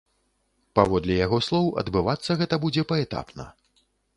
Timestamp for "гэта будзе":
2.41-2.89